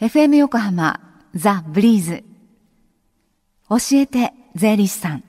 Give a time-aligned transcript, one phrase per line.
[0.00, 1.00] FM 横浜
[1.34, 2.22] ザ・ブリーズ。
[3.68, 5.24] 教えて税理士さん。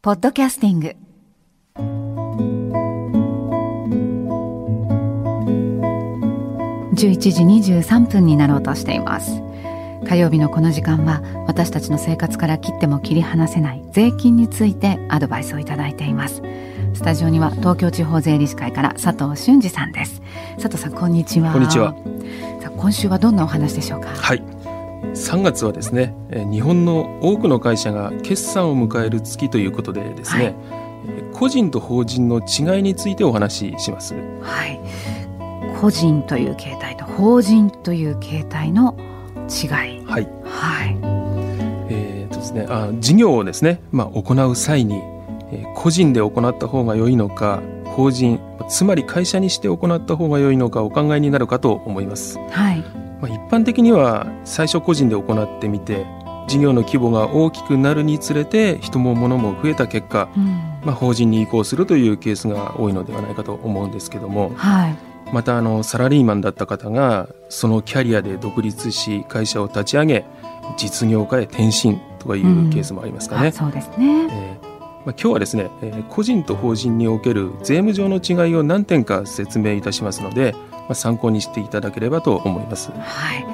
[0.00, 0.96] ポッドキャスティング。
[6.94, 9.42] 11時23分になろうとしています。
[10.06, 16.42] 火曜日のこの時間は私たちの生活から切っても切り離せない税金についてアドバイスをいただいています。
[16.94, 20.22] スタジオには東京地方税理士会から佐藤俊二さんです。
[20.54, 21.52] 佐藤さんこんにちは。
[21.52, 21.94] こんにちは。
[22.60, 24.08] さあ今週はどんなお話でしょうか？
[24.08, 24.42] はい。
[25.14, 26.14] 3月はですね
[26.50, 30.54] 日本の多くの会社が決算を迎える月ということでですね、はい、
[31.32, 34.14] 個人と法人の違いについてお話しします。
[34.42, 34.80] はい。
[35.80, 38.96] 個人という形態と法人という形態の
[39.48, 40.04] 違い。
[40.04, 40.98] はい、はい、
[41.90, 45.00] えーとですね、あ事業をですね、まあ、行う際に
[45.52, 52.80] え個人で行った方が良いのか法人つまり会社にして行った方が良いのかお考えになるかと思います、はい。
[53.20, 56.06] まあ、一般的には最初個人で行ってみて
[56.46, 60.46] 事業の規模が大きくなるにつれて人も物も増えた結果、うん、
[60.84, 64.96] まあ、法人に移行するというケースが多いのではないかと思うんですけども、はい、
[65.32, 70.24] またあのサラリーマンだった方がそのキャリアで独立し会社を立ち上げ
[70.76, 73.48] 実業家へ転身とかいうケースもありますかね。
[73.48, 74.68] うん、そうですね、えー
[75.08, 82.90] まあ、今日はですね、えー、個人と法人における税務上の違いを何点か説明いたしますので、まあ、参考にしていただければと思います。
[82.90, 83.44] はい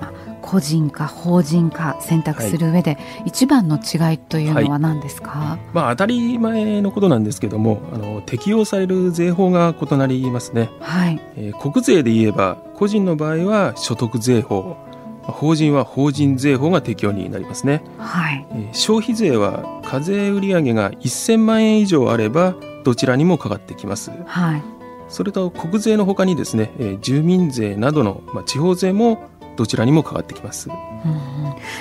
[0.00, 0.12] まあ、
[0.44, 11.20] 個人か法人か選択する上で、一番の違いというのは何ですか、はい、まあ、当たり前のことなんですけどもあの適用される税法が異なりますね、はい。
[11.36, 14.76] えー、国税で言えば個人の場合は所得税法
[15.22, 24.62] 法人は法人税法が適用になりますね、はい、消費税は課税売上が1000万円以上あればどちらにもかかってきます、はい、
[25.08, 30.74] それと国税のほかにですね住民税などの、まあ、地方税もどちらにもかかってきます、うん、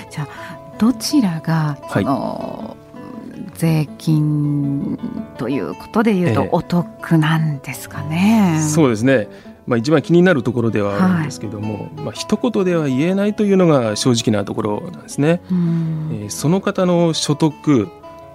[0.09, 2.83] じゃあどちらがその、はい
[3.55, 4.97] 税金
[5.37, 8.55] ということでいうとお得なんですかね。
[8.57, 9.27] えー、そうですね。
[9.65, 15.41] まあ、一番気になるところではあるんですけども、はい、まあ一言では言えないというのが正直なところなんですね。
[15.49, 17.87] えー、その方の所得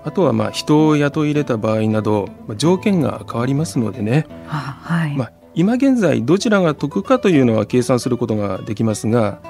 [0.05, 5.17] あとはまあ人を雇い入れた場合など、まあ、条件が変わりますのでね、はい。
[5.17, 9.41] まあ、今現在どちらが得かというのは計算することができますが、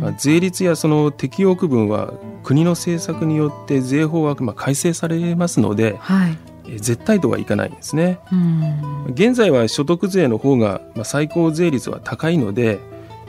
[0.00, 6.38] まあ、税率やその適用区分は国の政策によって税法はまあ改正されますので、はい、
[6.78, 8.18] 絶対とはいかないんですね。
[9.12, 12.80] 現在は所得税の方が、まあ、最高税率は高いので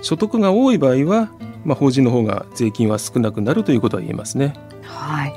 [0.02, 1.30] 所得が多い場合は、
[1.66, 4.54] まあ、法人の方が税金は少なくなるということは言えますね。
[4.84, 5.34] はい、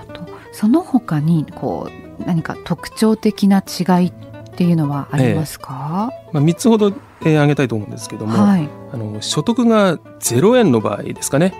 [0.00, 4.12] あとその他にこう何か特徴的な違いっ
[4.54, 11.54] ていうのはありますか、ええ、まあ、3つほど、えー、挙げたいと思うんですけども、はい、あの所得が0円の場合ですかね。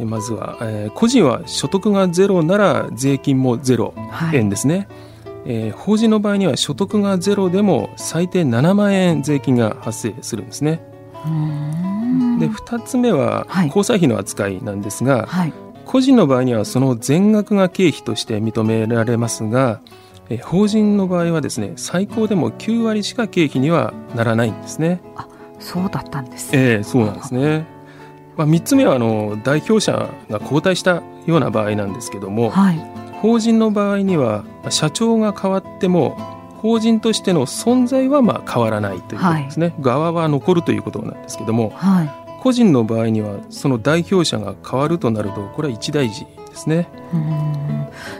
[0.00, 3.94] まずは、えー、個人は所得がゼロなら税金もゼロ
[4.32, 4.76] 円ですね。
[4.76, 4.86] はい
[5.46, 10.82] えー、法人の場合には所得がゼロでも最低7万円税金が発生するんですね。
[12.38, 15.52] で2つ目は交際費の扱いなんですが、はい、
[15.86, 19.80] 個人の場合にはその全額が経費として認められますが、
[20.30, 25.00] えー、法人の場合はですね最高でも9割しか経費にはならないんですね。
[25.16, 27.66] あそうだったんです、えー、そうなんですね。
[28.36, 32.80] まあ、3つ目はあの代表者が交代したような場合なんですけども、はい、
[33.22, 36.16] 法人の場合には社長が変わっても
[36.64, 42.10] 法人としての存在はまあ変わらないということですね、はい、側は残るということなんですけども、はい、
[42.42, 46.88] 個人の場合にはその代表者が変わるとなるとこれは一大事ですね。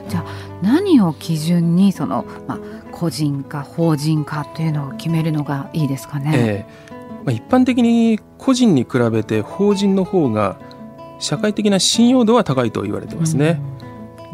[0.09, 0.25] じゃあ
[0.65, 2.59] 何を基準にその、まあ、
[2.91, 6.31] 個人か法人かというのを決めるのがいいですかね？
[6.35, 6.95] えー
[7.25, 10.59] まあ、一般的に個人に比べて法人の方が
[11.19, 13.61] 社会的な信用度は高いと言われてますね。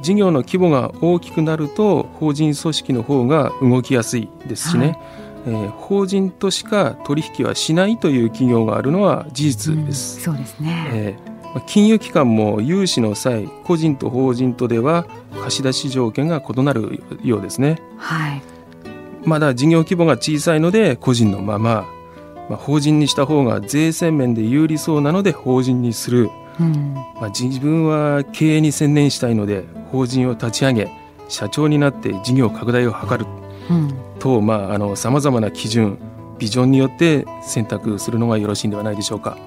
[0.02, 4.98] 事業の規模が大きくなると法人組織の方が動きやすいですしね、はい、
[5.46, 10.18] えー、法人としか取引はしないという企業があるのは事実です。
[10.18, 15.06] うん、そうですね、えー、金融機関も融資の際個人と法人とでは
[15.42, 17.82] 貸し出し条件が異なるようですね。
[17.98, 18.42] はい、
[19.26, 21.86] まだ事業規模が小さいので個人のまま、
[22.50, 26.30] まあ、法人にした方が税制面で有利そうなので法人にする。
[26.60, 30.90] うん、まあ、自分は経営に専念したいので法人を立ち上げ
[31.28, 33.26] 社長になって事業拡大を図る、
[33.70, 34.42] うん、と
[34.96, 35.98] さまざ、まな基準
[36.38, 39.38] ビジョンによって選択するのがよろしいんではないでしょうか。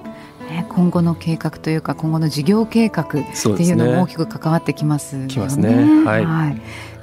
[0.49, 3.19] ね、今後の計画というか今後の事業計画って
[3.63, 5.27] いうのも大きく関わってきますよね。
[5.27, 5.75] きますね。
[6.05, 6.55] はい、はい、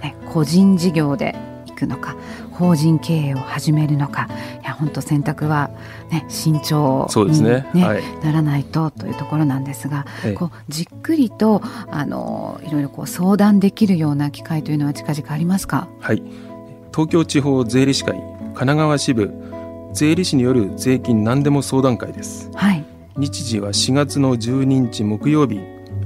[0.02, 1.34] ね個人事業で
[1.82, 2.16] くのか
[2.52, 4.28] 法人経営を始めるのか。
[4.62, 5.70] いや本当選択は、
[6.10, 10.06] ね、慎重にね、ねはい、ならないとというところなんですが、
[10.36, 11.60] こうじっくりと
[11.90, 15.88] あのいろいろこう相談できるような機会というのは近々ありますか？
[16.00, 16.22] はい。
[16.92, 19.32] 東京地方税理士会神奈川支部
[19.94, 22.84] 税理士による税金何でも相談会です、はい、
[23.16, 25.60] 日時は4月の12日木曜日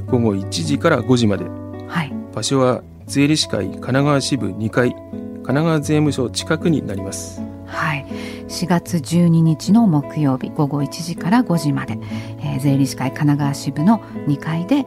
[0.06, 1.44] 午後1時から5時まで、
[1.88, 7.40] はい、場所は税理士会神奈川支部2階神奈川税務署近くになります。
[7.66, 8.04] はい。
[8.48, 11.98] 4月12日の木曜日午後1時から5時まで、
[12.40, 14.86] えー、税理士会神奈川支部の2階で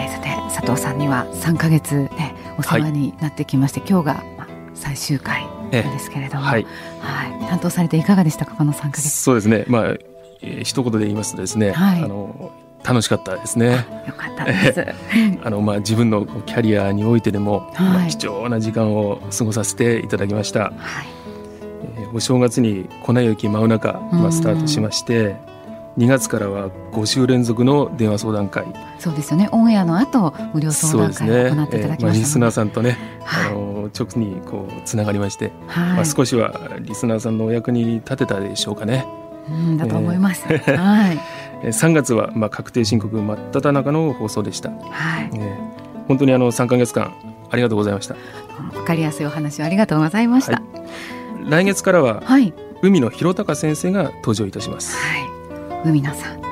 [0.06, 6.68] ー、さて佐藤さんには3か月ねお世話になってきまして、はい、今日が、まあ、最終回ですけれども、はい、
[7.00, 9.10] はい、担当されていかがでしたかこの3か月。
[9.10, 9.64] そうですね。
[9.68, 9.86] まあ、
[10.42, 12.52] えー、一言で言いますとですね、はい、あの
[12.84, 13.86] 楽しかったですね。
[14.08, 14.86] よかったです。
[15.44, 20.60] あのまあ自分のキャリアにおいてでも、はい、まあ、貴重な時間を過ごさせていただきました。
[20.60, 20.74] はい、
[21.98, 25.36] えー、お正月に粉雪真夜中、まあ、スタートしまして。
[25.98, 28.64] 2月からは5週連続の電話相談会
[28.98, 39.06] そうですよねオンエアの後無料相談会を行っていただきました、ね、えー、まあ、リスナーさんとね、はい、あの直にこうつながりまして、はい、まあ、少しはリスナーさんのお役に立てたでしょうかね。
[39.50, 40.46] うん、だと思います。
[40.50, 41.20] えー、はい。
[41.64, 44.72] 3月はまあ確定申告真っ只中の放送でした。
[44.72, 45.30] はい。
[45.34, 47.14] えー、本当にあの3か月間
[47.50, 48.16] ありがとうございました。
[48.76, 50.54] わかりやすいお話をありがとうございました。
[50.54, 54.96] はい、来月からは、はい、海野弘隆先生が登場いたします。
[54.98, 55.30] はい。
[55.86, 56.42] 海野さん。
[56.42, 56.48] は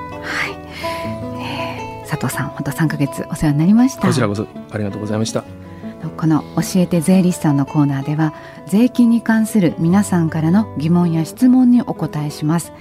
[0.47, 0.57] い。
[1.41, 4.07] えー、佐藤さん、本当3か月お世話になりました。
[4.07, 5.43] こちらこそありがとうございました。
[6.17, 8.33] この教えて税理士さんのコーナーでは
[8.67, 12.71] 税金に関する皆さんからの疑問や質問にお答えします。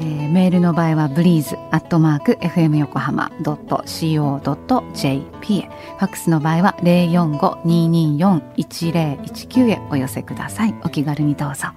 [0.00, 5.62] えー、メールの場合はブリーズアットマーク FM 横浜 .co.jp へ。
[5.62, 9.78] ファックスの場合は045-224-1019へ。
[9.90, 10.74] お寄せください。
[10.84, 11.68] お気軽にどうぞ。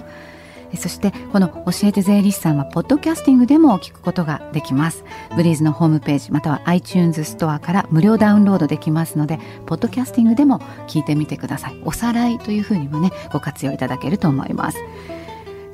[0.78, 5.04] そしてこの教えて税理士さんはポッドキャスティングでも聞くことができます。
[5.36, 11.82] ブリーズのホームページまたは iTunes ストアから無料ダウンロードできますのでポッドキャスティングでも聞いてみてください。
[11.84, 14.78] おさらいというふうにもねご活用いただけると思います。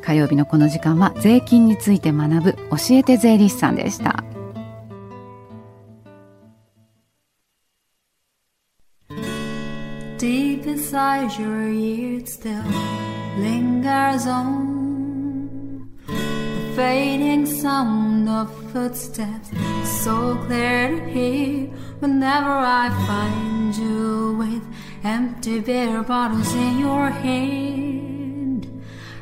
[0.09, 4.23] 火曜日のこの時間は税金について学ぶ教えて税理士さんでした
[25.01, 27.88] empty beer bottles in your hand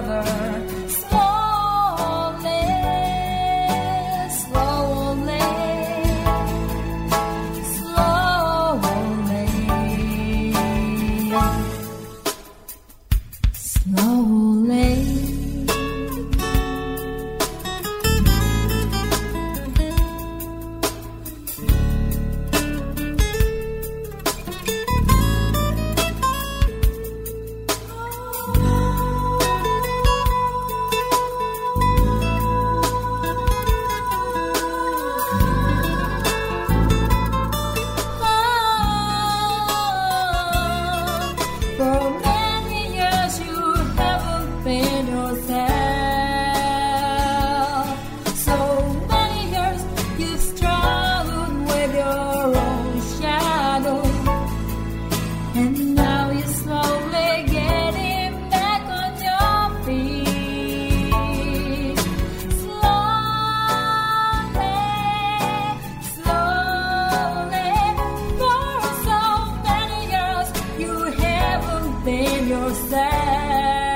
[0.00, 0.77] another.
[72.74, 73.87] céu.